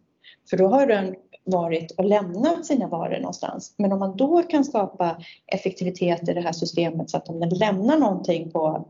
För 0.49 0.57
då 0.57 0.67
har 0.67 0.87
den 0.87 1.15
varit 1.43 1.91
och 1.91 2.05
lämnat 2.05 2.65
sina 2.65 2.87
varor 2.87 3.19
någonstans. 3.19 3.75
Men 3.77 3.91
om 3.91 3.99
man 3.99 4.17
då 4.17 4.43
kan 4.43 4.63
skapa 4.63 5.17
effektivitet 5.47 6.29
i 6.29 6.33
det 6.33 6.41
här 6.41 6.51
systemet 6.51 7.09
så 7.09 7.17
att 7.17 7.29
om 7.29 7.39
den 7.39 7.49
lämnar 7.49 7.97
någonting 7.97 8.51
på 8.51 8.87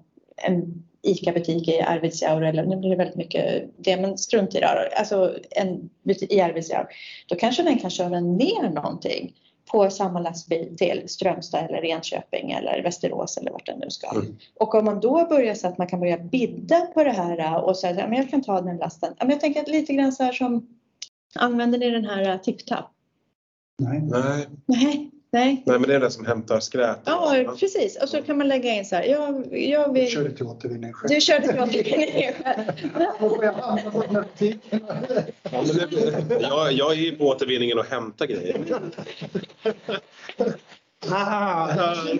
en 0.47 0.83
ICA-butik 1.03 1.67
i 1.67 1.81
Arvidsjaur 1.81 2.43
eller 2.43 2.65
nu 2.65 2.77
blir 2.77 2.89
det 2.89 2.95
väldigt 2.95 3.15
mycket 3.15 3.69
det 3.77 3.97
men 3.97 4.17
strunt 4.17 4.55
i 4.55 4.59
det 4.59 4.97
alltså 4.97 5.35
en 5.49 5.89
butik 6.03 6.31
i 6.31 6.41
Arvidsjaur. 6.41 6.87
Då 7.27 7.35
kanske 7.35 7.63
den 7.63 7.79
kan 7.79 7.89
köra 7.89 8.19
ner 8.19 8.69
någonting 8.69 9.33
på 9.71 9.89
samma 9.89 10.19
lastbil 10.19 10.77
till 10.77 11.03
Strömstad 11.05 11.65
eller 11.65 11.85
Enköping 11.85 12.51
eller 12.51 12.83
Västerås 12.83 13.37
eller 13.37 13.51
vart 13.51 13.65
den 13.65 13.79
nu 13.79 13.89
ska. 13.89 14.09
Mm. 14.11 14.37
Och 14.59 14.75
om 14.75 14.85
man 14.85 14.99
då 14.99 15.27
börjar 15.29 15.55
så 15.55 15.67
att 15.67 15.77
man 15.77 15.87
kan 15.87 15.99
börja 15.99 16.17
bidda 16.17 16.81
på 16.81 17.03
det 17.03 17.11
här 17.11 17.63
och 17.63 17.77
säga 17.77 18.05
att 18.05 18.17
jag 18.17 18.29
kan 18.29 18.43
ta 18.43 18.61
den 18.61 18.77
lasten. 18.77 19.13
Men 19.19 19.29
Jag 19.29 19.39
tänker 19.39 19.61
att 19.61 19.67
lite 19.67 19.93
grann 19.93 20.11
så 20.11 20.23
här 20.23 20.31
som 20.33 20.67
Använder 21.35 21.79
ni 21.79 21.89
den 21.89 22.05
här 22.05 22.37
tipptapp? 22.37 22.91
nej. 23.79 24.01
Nej, 24.01 24.47
Nej, 24.65 25.11
Nej. 25.33 25.63
Nej 25.65 25.79
men 25.79 25.89
det 25.89 25.95
är 25.95 25.99
den 25.99 26.11
som 26.11 26.25
hämtar 26.25 26.59
skräp. 26.59 26.97
Ja, 27.05 27.55
precis. 27.59 28.01
Och 28.01 28.09
så 28.09 28.21
kan 28.21 28.37
man 28.37 28.47
lägga 28.47 28.71
in 28.71 28.85
så 28.85 28.95
här. 28.95 29.03
Jag, 29.03 29.57
jag 29.57 29.93
vill... 29.93 30.07
Kör 30.07 30.23
det 30.23 30.31
till 30.31 30.45
återvinning 30.45 30.93
själv. 30.93 31.09
Du 31.13 31.21
körde 31.21 31.47
till 31.47 31.59
återvinning 31.59 32.33
själv. 32.43 32.71
Ja, 35.51 35.63
men 35.67 35.77
det, 35.77 36.41
jag, 36.41 36.71
jag 36.71 36.91
är 36.91 36.95
ju 36.95 37.15
på 37.15 37.25
återvinningen 37.25 37.79
och 37.79 37.85
hämtar 37.85 38.25
grejer. 38.25 38.65
Ah, 41.09 41.67
där 41.67 42.19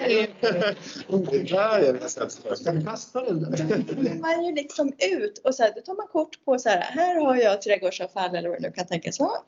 är 1.80 1.94
det 1.94 2.10
sätt. 2.10 2.32
Ska 2.32 2.72
vi 2.72 2.84
kasta 2.84 3.24
den 3.24 3.42
där? 3.42 4.20
man 4.20 4.46
ju 4.46 4.56
liksom 4.56 4.94
ut 5.00 5.38
och 5.44 5.56
så 5.56 5.64
här, 5.64 5.72
då 5.76 5.82
tar 5.82 5.96
man 5.96 6.08
kort 6.08 6.46
på 6.46 6.60
så 6.60 6.70
här, 6.70 6.82
här 6.82 7.22
har 7.22 7.36
jag 7.36 7.62
trädgårdsavfall 7.62 8.36
eller 8.36 8.50
vad 8.50 8.62
det 8.62 8.68
nu 8.68 8.74
kan 8.74 8.88
tänkas 8.88 9.20
vara. 9.20 9.40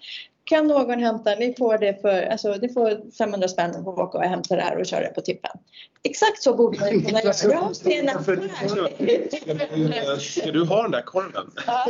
Kan 0.45 0.67
någon 0.67 0.99
hämta, 0.99 1.35
ni 1.35 1.55
får 1.57 1.77
det 1.77 2.01
för, 2.01 2.23
alltså 2.23 2.55
ni 2.61 2.73
får 2.73 3.11
500 3.17 3.47
spänn 3.47 3.75
och 3.75 3.97
åka 3.99 4.17
och 4.17 4.23
hämta 4.23 4.55
det 4.55 4.61
här 4.61 4.77
och 4.79 4.85
köra 4.85 4.99
det 4.99 5.07
på 5.13 5.21
tippen. 5.21 5.51
Exakt 6.03 6.43
så 6.43 6.53
borde 6.55 6.79
man 6.79 6.89
kunna 7.05 7.21
göra. 7.21 7.29
Affär. 7.29 7.73
Ska 10.19 10.51
du 10.51 10.65
ha 10.65 10.81
den 10.81 10.91
där 10.91 11.01
korven? 11.01 11.51
Ja. 11.67 11.87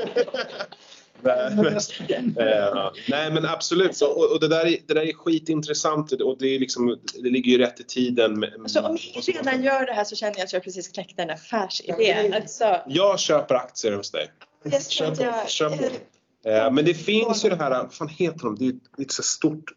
Eh, 1.25 2.91
Nej 3.10 3.31
men 3.31 3.45
absolut, 3.45 4.01
och, 4.01 4.31
och 4.31 4.39
det, 4.39 4.48
där 4.48 4.65
är, 4.65 4.77
det 4.88 4.93
där 4.93 5.01
är 5.01 5.13
skitintressant 5.13 6.12
och 6.12 6.38
det, 6.39 6.55
är 6.55 6.60
liksom, 6.60 7.00
det 7.24 7.29
ligger 7.29 7.51
ju 7.51 7.57
rätt 7.57 7.79
i 7.79 7.83
tiden. 7.83 8.39
med- 8.39 8.53
Så 8.67 8.81
om 8.86 8.93
ni 8.93 9.00
redan 9.33 9.63
gör 9.63 9.86
det 9.86 9.93
här 9.93 10.03
så 10.03 10.15
känner 10.15 10.38
jag 10.38 10.45
att 10.45 10.53
jag 10.53 10.63
precis 10.63 10.88
kläckte 10.88 11.22
en 11.22 11.29
affärsidé. 11.29 12.31
Alltså, 12.36 12.81
Jag 12.88 13.19
köper 13.19 13.55
aktier 13.55 13.91
hos 13.91 14.12
dig. 14.12 14.27
tror 14.98 15.12
att 15.12 15.19
jag, 15.22 15.50
Köp. 15.50 15.72
Eh, 16.46 16.72
Men 16.72 16.86
det 16.86 16.94
finns 16.94 17.46
ju 17.46 17.50
det 17.50 17.56
här, 17.56 17.70
vad 17.70 17.94
fan 17.94 18.08
heter 18.08 18.46
de? 18.46 18.56
Det 18.56 18.66
är 18.66 18.72
ju 18.72 19.04
ett 19.04 19.12
så 19.12 19.24
stort 19.24 19.74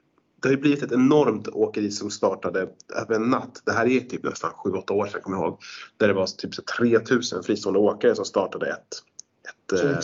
det 0.47 0.49
har 0.49 0.55
ju 0.55 0.61
blivit 0.61 0.83
ett 0.83 0.93
enormt 0.93 1.49
åkeri 1.49 1.91
som 1.91 2.11
startade 2.11 2.69
över 2.95 3.15
en 3.15 3.31
natt. 3.31 3.63
Det 3.65 3.73
här 3.73 3.87
är 3.87 4.01
typ 4.01 4.25
nästan 4.25 4.51
7-8 4.51 4.93
år 4.93 5.07
sedan 5.07 5.21
kommer 5.21 5.37
jag 5.37 5.47
ihåg. 5.47 5.59
Där 5.97 6.09
det 6.09 6.15
var 6.15 6.27
typ 6.27 6.55
så 6.55 6.63
3000 6.63 7.43
fristående 7.43 7.81
åkare 7.81 8.15
som 8.15 8.25
startade 8.25 8.71
ett. 8.71 9.03
Så 9.71 9.89
eh, 9.89 9.99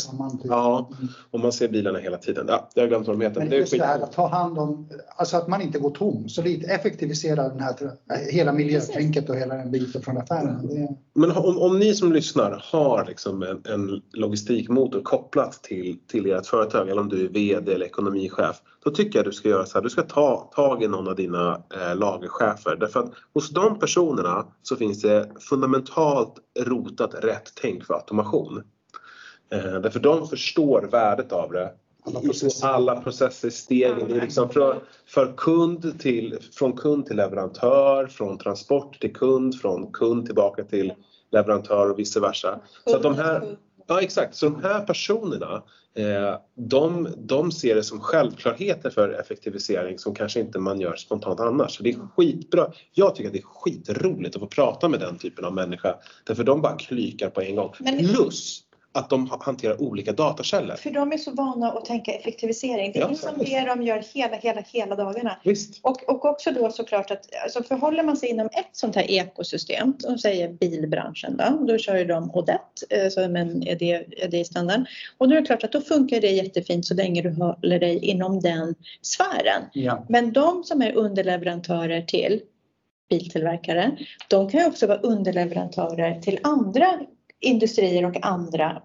ja, 0.44 0.90
och 1.30 1.40
man 1.40 1.52
ser 1.52 1.68
bilarna 1.68 1.98
hela 1.98 2.18
tiden. 2.18 2.46
Ja, 2.48 2.68
jag 2.74 2.82
har 2.82 2.88
glömt 2.88 3.06
vad 3.06 3.18
de 3.18 3.24
heter. 3.24 3.40
Men 3.40 3.50
Det 3.50 3.56
är 3.56 3.60
just 3.60 3.78
det 3.78 3.84
här 3.84 4.00
att 4.00 4.12
ta 4.12 4.28
hand 4.28 4.58
om, 4.58 4.88
alltså 5.16 5.36
att 5.36 5.48
man 5.48 5.62
inte 5.62 5.78
går 5.78 5.90
tom. 5.90 6.28
Så 6.28 6.42
lite 6.42 6.66
effektivisera 6.66 7.48
den 7.48 7.60
här, 7.60 7.74
hela 8.30 8.52
miljötänket 8.52 9.30
och 9.30 9.36
hela 9.36 9.54
den 9.54 9.70
biten 9.70 10.02
från 10.02 10.18
affären. 10.18 10.68
Det, 10.68 10.96
Men 11.14 11.30
om, 11.30 11.58
om 11.58 11.78
ni 11.78 11.94
som 11.94 12.12
lyssnar 12.12 12.64
har 12.72 13.04
liksom 13.06 13.42
en, 13.42 13.62
en 13.72 14.02
logistikmotor 14.12 15.02
kopplat 15.02 15.62
till, 15.62 15.98
till 16.06 16.32
ert 16.32 16.46
företag 16.46 16.88
eller 16.88 17.00
om 17.00 17.08
du 17.08 17.24
är 17.24 17.28
VD 17.28 17.72
eller 17.72 17.86
ekonomichef. 17.86 18.62
Då 18.84 18.90
tycker 18.90 19.18
jag 19.18 19.26
du 19.26 19.32
ska 19.32 19.48
göra 19.48 19.66
så 19.66 19.78
här. 19.78 19.82
Du 19.82 19.90
ska 19.90 20.02
ta 20.02 20.50
tag 20.54 20.82
i 20.82 20.88
någon 20.88 21.08
av 21.08 21.16
dina 21.16 21.62
eh, 21.74 21.96
lagerchefer. 21.96 22.76
Därför 22.76 23.00
att 23.00 23.12
hos 23.34 23.50
de 23.50 23.78
personerna 23.78 24.46
så 24.62 24.76
finns 24.76 25.02
det 25.02 25.28
fundamentalt 25.40 26.34
rotat 26.58 27.14
rätt 27.14 27.52
tänk 27.62 27.84
för 27.84 27.94
automation. 27.94 28.62
Eh, 29.52 29.80
därför 29.80 30.00
de 30.00 30.28
förstår 30.28 30.82
värdet 30.82 31.32
av 31.32 31.52
det. 31.52 31.72
Alla 32.04 32.20
processer. 32.20 32.68
alla 32.68 33.00
processer, 33.00 33.50
stegen. 33.50 34.08
Det 34.08 34.16
är 34.16 34.20
liksom 34.20 34.48
från, 34.50 34.76
för 35.06 35.32
kund 35.36 36.00
till, 36.00 36.38
från 36.52 36.72
kund 36.72 37.06
till 37.06 37.16
leverantör, 37.16 38.06
från 38.06 38.38
transport 38.38 39.00
till 39.00 39.12
kund, 39.14 39.60
från 39.60 39.92
kund 39.92 40.26
tillbaka 40.26 40.64
till 40.64 40.92
leverantör 41.32 41.90
och 41.90 41.98
vice 41.98 42.20
versa. 42.20 42.60
Så 42.86 42.96
att 42.96 43.02
de 43.02 43.14
här, 43.14 43.56
ja 43.86 44.00
exakt, 44.00 44.36
så 44.36 44.46
de 44.46 44.62
här 44.62 44.80
personerna 44.80 45.62
eh, 45.94 46.36
de, 46.54 47.08
de 47.18 47.52
ser 47.52 47.74
det 47.74 47.82
som 47.82 48.00
självklarheter 48.00 48.90
för 48.90 49.08
effektivisering 49.08 49.98
som 49.98 50.14
kanske 50.14 50.40
inte 50.40 50.58
man 50.58 50.80
gör 50.80 50.96
spontant 50.96 51.40
annars. 51.40 51.76
Så 51.76 51.82
det 51.82 51.90
är 51.90 51.98
skitbra. 52.16 52.72
Jag 52.92 53.14
tycker 53.14 53.28
att 53.28 53.34
det 53.34 53.40
är 53.40 53.42
skitroligt 53.42 54.36
att 54.36 54.40
få 54.40 54.48
prata 54.48 54.88
med 54.88 55.00
den 55.00 55.18
typen 55.18 55.44
av 55.44 55.54
människa. 55.54 55.96
Därför 56.24 56.44
de 56.44 56.62
bara 56.62 56.76
klykar 56.76 57.30
på 57.30 57.40
en 57.40 57.56
gång. 57.56 57.72
Men- 57.78 57.98
Plus 57.98 58.62
att 58.94 59.10
de 59.10 59.26
ha- 59.30 59.42
hanterar 59.42 59.82
olika 59.82 60.12
datakällor. 60.12 60.74
För 60.76 60.90
de 60.90 61.12
är 61.12 61.16
så 61.16 61.30
vana 61.30 61.70
att 61.72 61.84
tänka 61.84 62.12
effektivisering. 62.12 62.92
Det 62.92 62.98
är 62.98 63.00
Ja, 63.00 63.08
liksom 63.08 63.28
faktiskt. 63.34 63.52
det 63.52 63.60
de 63.66 63.82
gör 63.82 64.02
hela, 64.14 64.36
hela, 64.36 64.60
hela 64.72 64.96
dagarna. 64.96 65.36
Visst. 65.44 65.80
Och, 65.82 66.08
och 66.08 66.24
också 66.24 66.50
då 66.50 66.70
såklart 66.70 67.10
att 67.10 67.28
alltså 67.44 67.62
förhåller 67.62 68.02
man 68.02 68.16
sig 68.16 68.28
inom 68.28 68.46
ett 68.46 68.68
sånt 68.72 68.94
här 68.96 69.10
ekosystem, 69.10 69.94
som 69.98 70.18
säger 70.18 70.48
bilbranschen 70.52 71.36
då, 71.36 71.64
då 71.72 71.78
kör 71.78 71.96
ju 71.96 72.04
de 72.04 72.30
Odette 72.34 72.60
eh, 72.90 73.08
som 73.08 73.36
en 73.36 73.62
ED-standard. 73.66 74.80
Och 75.18 75.28
då 75.28 75.36
är 75.36 75.40
det 75.40 75.46
klart 75.46 75.64
att 75.64 75.72
då 75.72 75.80
funkar 75.80 76.20
det 76.20 76.30
jättefint 76.30 76.86
så 76.86 76.94
länge 76.94 77.22
du 77.22 77.30
håller 77.30 77.78
dig 77.78 77.98
inom 78.04 78.40
den 78.40 78.74
sfären. 79.02 79.62
ja. 79.72 80.06
Men 80.08 80.32
de 80.32 80.64
som 80.64 80.82
är 80.82 80.92
underleverantörer 80.96 82.02
till 82.02 82.40
biltillverkare, 83.10 83.96
de 84.28 84.50
kan 84.50 84.60
ju 84.60 84.66
också 84.66 84.86
vara 84.86 84.98
underleverantörer 84.98 86.20
till 86.20 86.38
andra 86.42 87.00
industrier 87.42 88.06
och 88.06 88.26
andra 88.26 88.82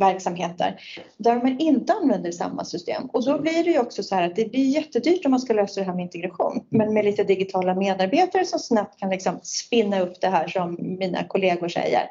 verksamheter 0.00 0.80
där 1.16 1.36
man 1.36 1.60
inte 1.60 1.92
använder 1.92 2.32
samma 2.32 2.64
system. 2.64 3.06
Och 3.06 3.24
då 3.24 3.38
blir 3.38 3.64
det 3.64 3.70
ju 3.70 3.78
också 3.78 4.02
så 4.02 4.14
här 4.14 4.22
att 4.22 4.36
det 4.36 4.50
blir 4.50 4.64
jättedyrt 4.64 5.24
om 5.24 5.30
man 5.30 5.40
ska 5.40 5.52
lösa 5.52 5.80
det 5.80 5.86
här 5.86 5.94
med 5.94 6.02
integration. 6.02 6.64
Men 6.68 6.94
med 6.94 7.04
lite 7.04 7.24
digitala 7.24 7.74
medarbetare 7.74 8.44
som 8.44 8.58
snabbt 8.58 9.00
kan 9.00 9.10
liksom 9.10 9.40
spinna 9.42 10.00
upp 10.00 10.20
det 10.20 10.28
här 10.28 10.48
som 10.48 10.76
mina 10.80 11.24
kollegor 11.24 11.68
säger. 11.68 12.08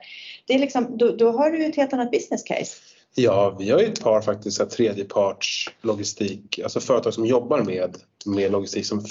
Det 0.47 0.53
är 0.53 0.59
liksom, 0.59 0.97
då, 0.97 1.11
då 1.11 1.31
har 1.31 1.51
du 1.51 1.57
ju 1.57 1.69
ett 1.69 1.75
helt 1.75 1.93
annat 1.93 2.11
business 2.11 2.43
case. 2.43 2.75
Ja, 3.17 3.55
vi 3.59 3.69
har 3.69 3.79
ju 3.79 3.85
ett 3.85 4.03
par 4.03 4.21
faktiskt 4.21 4.59
här, 4.59 4.65
tredjeparts 4.65 5.69
logistik, 5.81 6.59
alltså 6.63 6.79
företag 6.79 7.13
som 7.13 7.25
jobbar 7.25 7.63
med, 7.63 7.97
med 8.25 8.51
logistik 8.51 8.85
som, 8.85 9.05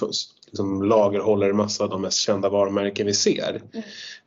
som 0.53 0.83
lagerhåller 0.83 1.53
massa 1.53 1.85
av 1.85 1.91
de 1.91 2.03
mest 2.03 2.19
kända 2.19 2.49
varumärken 2.49 3.07
vi 3.07 3.15
ser. 3.15 3.63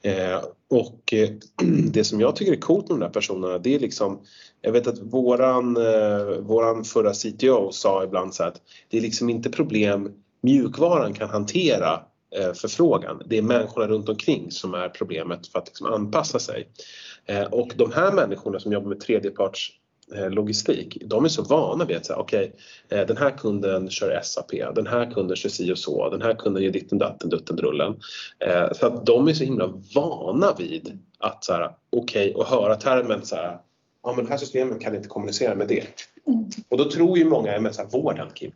Eh, 0.01 0.43
och 0.69 1.13
eh, 1.13 1.29
det 1.91 2.03
som 2.03 2.21
jag 2.21 2.35
tycker 2.35 2.51
är 2.51 2.61
coolt 2.61 2.89
med 2.89 2.99
de 2.99 3.05
där 3.05 3.09
personerna 3.09 3.57
det 3.57 3.75
är 3.75 3.79
liksom, 3.79 4.19
jag 4.61 4.71
vet 4.71 4.87
att 4.87 4.99
våran, 4.99 5.77
eh, 5.77 6.39
våran 6.39 6.83
förra 6.83 7.13
CTO 7.13 7.71
sa 7.71 8.03
ibland 8.03 8.33
så 8.33 8.43
att 8.43 8.61
det 8.89 8.97
är 8.97 9.01
liksom 9.01 9.29
inte 9.29 9.49
problem 9.49 10.11
mjukvaran 10.41 11.13
kan 11.13 11.29
hantera 11.29 12.01
eh, 12.35 12.53
förfrågan. 12.53 13.21
Det 13.25 13.37
är 13.37 13.41
människorna 13.41 13.87
runt 13.87 14.09
omkring 14.09 14.51
som 14.51 14.73
är 14.73 14.89
problemet 14.89 15.47
för 15.47 15.59
att 15.59 15.67
liksom 15.67 15.87
anpassa 15.87 16.39
sig. 16.39 16.67
Eh, 17.27 17.43
och 17.43 17.71
de 17.75 17.91
här 17.91 18.11
människorna 18.11 18.59
som 18.59 18.71
jobbar 18.71 18.89
med 18.89 18.99
tredjeparts 18.99 19.71
eh, 20.15 20.29
logistik, 20.29 20.97
de 21.05 21.25
är 21.25 21.29
så 21.29 21.43
vana 21.43 21.85
vid 21.85 21.97
att 21.97 22.05
säga 22.05 22.19
okej, 22.19 22.53
eh, 22.89 23.05
den 23.05 23.17
här 23.17 23.31
kunden 23.37 23.89
kör 23.89 24.21
SAP, 24.23 24.51
den 24.75 24.87
här 24.87 25.11
kunden 25.11 25.35
kör 25.37 25.49
si 25.49 25.73
och 25.73 25.77
så, 25.77 26.09
den 26.09 26.21
här 26.21 26.33
kunden 26.33 26.63
gör 26.63 26.71
ditten 26.71 26.97
datten 26.97 27.29
dutten 27.29 27.55
drullen. 27.55 27.99
Eh, 28.39 28.71
Så 28.73 28.87
att 28.87 29.05
de 29.05 29.27
är 29.27 29.33
så 29.33 29.43
himla 29.43 29.73
vana 29.95 30.53
vid 30.57 30.99
att 31.19 31.43
så 31.43 31.53
här, 31.53 31.71
okej, 31.89 32.33
och 32.35 32.45
höra 32.45 32.75
termen 32.75 33.25
så 33.25 33.35
här, 33.35 33.57
ja 34.03 34.13
men 34.15 34.25
det 34.25 34.31
här 34.31 34.37
systemet 34.37 34.81
kan 34.81 34.95
inte 34.95 35.07
kommunicera 35.07 35.55
med 35.55 35.67
det. 35.67 35.83
Mm. 36.27 36.49
Och 36.69 36.77
då 36.77 36.91
tror 36.91 37.17
ju 37.17 37.25
många, 37.25 37.59
men 37.59 37.73
så 37.73 37.81
här, 37.81 37.89
vården 37.89 38.27
Kim. 38.33 38.51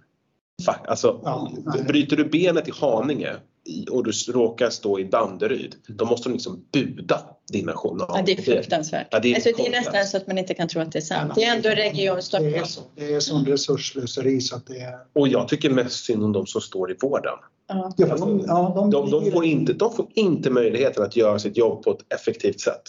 Fuck, 0.66 0.88
alltså, 0.88 1.22
Ja, 1.24 1.52
bryter 1.88 2.18
du 2.18 2.26
benet 2.26 2.68
i 2.68 2.72
Haninge 2.82 3.36
i- 3.72 3.88
och 3.92 4.04
du 4.04 4.12
råkar 4.32 4.70
stå 4.70 5.00
i 5.00 5.04
Danderyd, 5.04 5.76
då 5.88 6.06
måste 6.06 6.30
de 6.30 6.34
liksom 6.34 6.66
buda 6.74 7.22
dina 7.52 7.74
journaler. 7.74 8.14
Ja, 8.18 8.24
det 8.26 8.32
är 8.32 8.42
fruktansvärt. 8.42 9.08
Ja, 9.12 9.20
det 9.20 9.32
är 9.32 9.36
alltså, 9.36 9.50
det 9.58 9.68
är 9.68 9.72
nästan 9.72 10.06
så 10.06 10.18
att 10.18 10.28
man 10.28 10.38
inte 10.38 10.54
kan 10.54 10.68
tro 10.68 10.82
att 10.82 10.92
det 10.92 11.00
är 11.00 11.02
sant. 11.02 11.32
Det 11.36 11.44
är 11.44 11.56
ändå 11.56 11.70
Region 11.70 12.16
Det 12.16 12.20
är, 12.20 12.22
Stockholm. 12.22 12.66
så, 12.66 12.82
det 12.96 13.14
är 13.14 13.20
sån 13.20 13.46
resursslöseri 13.46 14.42
så 14.42 14.56
att 14.56 14.68
det 14.68 14.78
är... 14.80 14.98
Och 15.16 15.28
jag 15.28 15.48
tycker 15.48 15.70
mest 15.70 16.06
synd 16.06 16.24
om 16.24 16.32
de 16.32 16.48
som 16.48 16.62
står 16.62 16.92
i 16.92 16.96
vården. 17.02 17.34
Ja. 17.68 17.92
Ja, 17.98 18.16
de, 18.18 18.44
ja, 18.48 18.90
de, 18.92 19.32
får 19.32 19.46
inte, 19.46 19.74
de 19.74 19.94
får 19.96 20.08
inte 20.14 20.50
möjligheten 20.50 21.04
att 21.04 21.16
göra 21.16 21.40
sitt 21.40 21.58
jobb 21.58 21.84
på 21.84 21.92
ett 21.92 22.14
effektivt 22.20 22.60
sätt. 22.60 22.82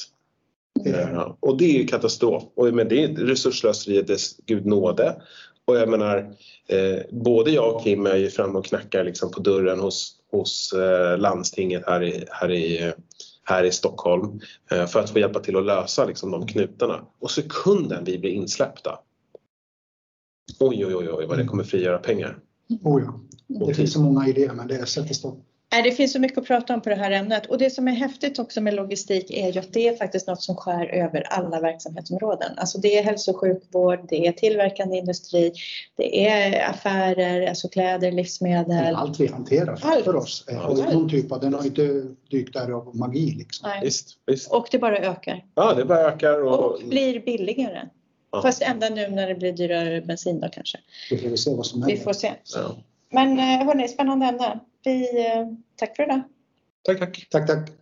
Ja, 0.84 1.36
och 1.40 1.56
det 1.58 1.64
är 1.64 1.78
ju 1.78 1.86
katastrof. 1.86 2.42
Och, 2.56 2.74
men 2.74 2.88
det 2.88 3.04
är 3.04 3.08
resursslöseri 3.08 4.02
dess 4.02 4.36
gud 4.46 4.66
nåde. 4.66 5.16
Och 5.64 5.76
jag 5.76 5.88
menar, 5.88 6.34
eh, 6.68 6.98
både 7.10 7.50
jag 7.50 7.74
och 7.74 7.84
Kim 7.84 8.06
är 8.06 8.16
ju 8.16 8.30
framme 8.30 8.58
och 8.58 8.64
knackar 8.64 9.04
liksom 9.04 9.30
på 9.30 9.40
dörren 9.40 9.80
hos, 9.80 10.12
hos 10.32 10.72
eh, 10.72 11.18
landstinget 11.18 11.82
här 11.86 12.02
i, 12.02 12.24
här 12.30 12.50
i, 12.50 12.92
här 13.44 13.64
i 13.64 13.72
Stockholm 13.72 14.40
eh, 14.70 14.86
för 14.86 15.00
att 15.00 15.10
få 15.10 15.18
hjälpa 15.18 15.40
till 15.40 15.56
att 15.56 15.64
lösa 15.64 16.04
liksom, 16.04 16.30
de 16.30 16.46
knutarna. 16.46 17.04
Och 17.18 17.30
sekunden 17.30 18.04
vi 18.04 18.18
blir 18.18 18.30
insläppta, 18.30 18.98
oj 20.60 20.86
oj 20.86 20.96
oj, 20.96 21.08
oj 21.10 21.26
vad 21.26 21.38
det 21.38 21.44
kommer 21.44 21.64
frigöra 21.64 21.98
pengar. 21.98 22.38
Oh 22.82 23.02
ja. 23.02 23.20
Det 23.66 23.74
finns 23.74 23.92
så 23.92 24.00
många 24.00 24.28
idéer 24.28 24.52
men 24.52 24.68
det 24.68 24.86
sätter 24.86 25.14
stopp. 25.14 25.38
Nej, 25.72 25.82
Det 25.82 25.92
finns 25.92 26.12
så 26.12 26.20
mycket 26.20 26.38
att 26.38 26.46
prata 26.46 26.74
om 26.74 26.80
på 26.80 26.88
det 26.88 26.94
här 26.94 27.10
ämnet 27.10 27.46
och 27.46 27.58
det 27.58 27.70
som 27.70 27.88
är 27.88 27.92
häftigt 27.92 28.38
också 28.38 28.60
med 28.60 28.74
logistik 28.74 29.30
är 29.30 29.52
ju 29.52 29.60
att 29.60 29.72
det 29.72 29.88
är 29.88 29.96
faktiskt 29.96 30.26
något 30.26 30.42
som 30.42 30.56
skär 30.56 30.86
över 30.86 31.22
alla 31.22 31.60
verksamhetsområden. 31.60 32.58
Alltså 32.58 32.78
det 32.78 32.98
är 32.98 33.02
hälso 33.02 33.30
och 33.30 33.40
sjukvård, 33.40 33.98
det 34.08 34.26
är 34.26 34.32
tillverkande 34.32 34.96
industri, 34.98 35.52
det 35.96 36.28
är 36.28 36.70
affärer, 36.70 37.46
alltså 37.48 37.68
kläder, 37.68 38.12
livsmedel. 38.12 38.94
Allt 38.94 39.20
vi 39.20 39.26
hanterar 39.26 39.78
Allt. 39.82 40.04
för 40.04 40.16
oss 40.16 40.44
eh, 40.48 40.54
ju 40.76 40.94
någon 40.94 41.10
typ 41.10 41.32
av, 41.32 41.40
den 41.40 41.54
har 41.54 41.64
inte 41.66 42.02
dykt 42.30 42.52
där 42.52 42.70
av 42.70 42.96
magi 42.96 43.34
liksom. 43.38 43.68
Nej. 43.68 43.80
Visst, 43.84 44.08
visst. 44.26 44.52
Och 44.52 44.66
det 44.70 44.78
bara 44.78 44.98
ökar 44.98 45.44
Ja, 45.54 45.74
det 45.74 45.84
bara 45.84 46.00
ökar. 46.00 46.42
Och, 46.44 46.64
och 46.64 46.78
blir 46.88 47.20
billigare. 47.20 47.88
Ja. 48.32 48.42
Fast 48.42 48.62
ända 48.62 48.88
nu 48.88 49.08
när 49.08 49.28
det 49.28 49.34
blir 49.34 49.52
dyrare 49.52 50.00
bensin 50.00 50.40
då 50.40 50.48
kanske. 50.48 50.78
Vi 51.10 51.18
får 51.28 51.36
se 51.36 51.54
vad 51.56 51.66
som 51.66 51.80
Vi 51.80 51.92
händer. 51.92 52.04
får 52.04 52.12
se. 52.12 52.32
Ja. 52.54 52.76
Men 53.10 53.38
hörni, 53.38 53.88
spännande 53.88 54.26
ämne. 54.26 54.60
Vi, 54.84 55.26
eh, 55.26 55.46
tack 55.76 55.96
för 55.96 56.02
idag. 56.02 56.22
Tack, 56.82 56.98
tack. 56.98 57.26
Tack, 57.30 57.46
tack. 57.46 57.81